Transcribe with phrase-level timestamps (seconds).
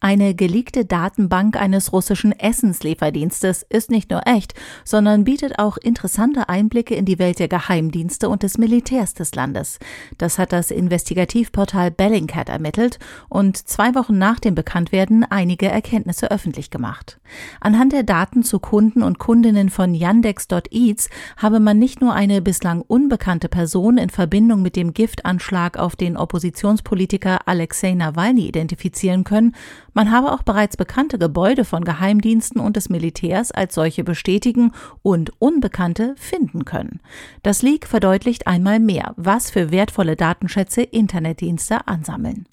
[0.00, 4.54] Eine geleakte Datenbank eines russischen Essenslieferdienstes ist nicht nur echt,
[4.84, 9.78] sondern bietet auch interessante Einblicke in die Welt der Geheimdienste und des Militärs des Landes.
[10.18, 16.70] Das hat das Investigativportal Bellingcat ermittelt und zwei Wochen nach dem Bekanntwerden einige Erkenntnisse öffentlich
[16.70, 17.18] gemacht.
[17.60, 22.82] Anhand der Daten zu Kunden und Kundinnen von Yandex.eats habe man nicht nur eine bislang
[22.82, 29.54] unbekannte Person in Verbindung mit dem Giftanschlag auf den Oppositionspolitiker Alexei Nawalny identifizieren können,
[29.96, 35.32] man habe auch bereits bekannte Gebäude von Geheimdiensten und des Militärs als solche bestätigen und
[35.40, 37.00] Unbekannte finden können.
[37.42, 42.44] Das Leak verdeutlicht einmal mehr, was für wertvolle Datenschätze Internetdienste ansammeln.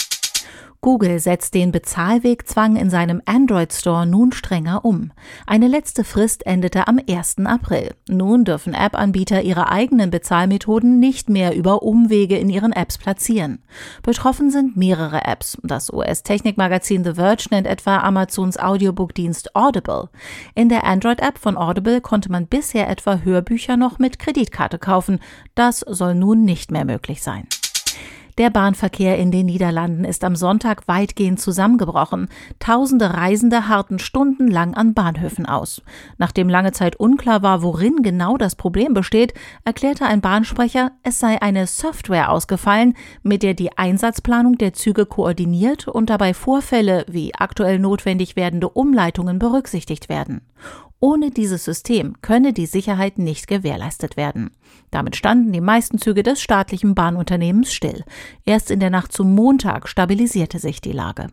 [0.83, 5.13] Google setzt den Bezahlwegzwang in seinem Android Store nun strenger um.
[5.47, 7.37] Eine letzte Frist endete am 1.
[7.45, 7.95] April.
[8.09, 13.63] Nun dürfen App-Anbieter ihre eigenen Bezahlmethoden nicht mehr über Umwege in ihren Apps platzieren.
[14.03, 15.57] Betroffen sind mehrere Apps.
[15.63, 20.09] Das US-Technikmagazin The Verge nennt etwa Amazons Audiobook-Dienst Audible.
[20.53, 25.21] In der Android-App von Audible konnte man bisher etwa Hörbücher noch mit Kreditkarte kaufen.
[25.55, 27.47] Das soll nun nicht mehr möglich sein.
[28.39, 32.29] Der Bahnverkehr in den Niederlanden ist am Sonntag weitgehend zusammengebrochen.
[32.57, 35.83] Tausende Reisende harrten stundenlang an Bahnhöfen aus.
[36.17, 41.39] Nachdem lange Zeit unklar war, worin genau das Problem besteht, erklärte ein Bahnsprecher, es sei
[41.43, 47.77] eine Software ausgefallen, mit der die Einsatzplanung der Züge koordiniert und dabei Vorfälle wie aktuell
[47.77, 50.41] notwendig werdende Umleitungen berücksichtigt werden.
[51.03, 54.51] Ohne dieses System könne die Sicherheit nicht gewährleistet werden.
[54.89, 58.05] Damit standen die meisten Züge des staatlichen Bahnunternehmens still.
[58.45, 61.27] Erst in der Nacht zum Montag stabilisierte sich die Lage.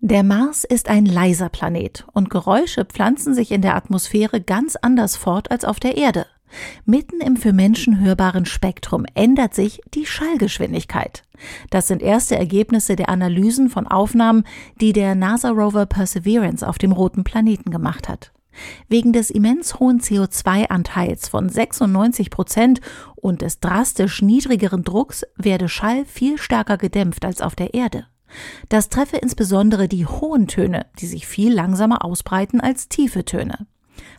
[0.00, 5.16] Der Mars ist ein leiser Planet und Geräusche pflanzen sich in der Atmosphäre ganz anders
[5.16, 6.26] fort als auf der Erde.
[6.84, 11.22] Mitten im für Menschen hörbaren Spektrum ändert sich die Schallgeschwindigkeit.
[11.70, 14.44] Das sind erste Ergebnisse der Analysen von Aufnahmen,
[14.82, 18.32] die der NASA-Rover Perseverance auf dem roten Planeten gemacht hat.
[18.88, 22.80] Wegen des immens hohen CO2-Anteils von 96 Prozent
[23.14, 28.06] und des drastisch niedrigeren Drucks werde Schall viel stärker gedämpft als auf der Erde.
[28.68, 33.66] Das treffe insbesondere die hohen Töne, die sich viel langsamer ausbreiten als tiefe Töne.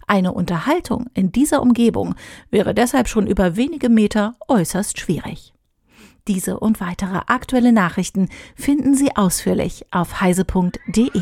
[0.08, 2.16] Eine Unterhaltung in dieser Umgebung
[2.50, 5.54] wäre deshalb schon über wenige Meter äußerst schwierig.
[6.28, 11.22] Diese und weitere aktuelle Nachrichten finden Sie ausführlich auf heise.de.